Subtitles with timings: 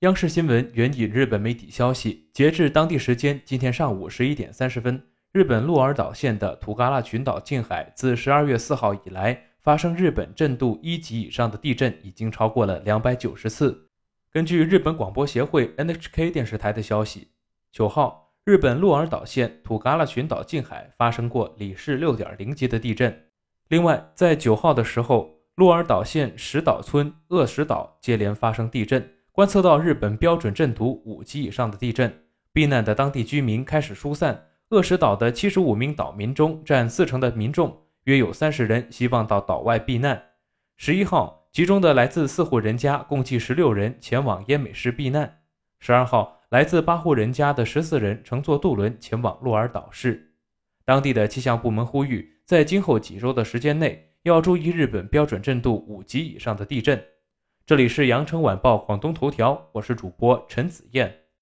[0.00, 4.98] 央视新闻援引日本媒体消息，截至当地时间今天上午十一点三十分，
[5.30, 13.90] 日本鹿儿岛县的土嘎拉群岛近海自十二月四号以来发生日本震度一级以上的地震已经超过了两百九十次。
[14.32, 17.28] 根据日本广播协会 NHK 电视台的消息，
[17.70, 23.26] 九号，日本鹿儿岛县土嘎拉群岛近海发生过里氏六点零级的地震。
[23.68, 32.12] 另外，在九号的时候，鹿儿岛县石岛村、恶石岛接连发生地震，观测到日本标准震度五级以上的地震。
[32.52, 34.48] 避难的当地居民开始疏散。
[34.70, 40.20] 恶石岛的七十五名岛民中，占四成的民众，约有三十人希望到岛外避难。
[40.76, 45.38] 十一号，其中的来自四户人家共计十六人前往奄美市避难。
[45.78, 50.32] 十二号，来自八户人家的十四人乘坐渡轮前往鹿儿岛市。
[50.84, 52.40] 当地的气象部门呼吁。
[52.44, 57.00] 在今后几周的时间内，要注意日本标准震度五级以上的地震。
[57.70, 61.19] 这里是羊城晚报广东头条，我是主播陈子燕。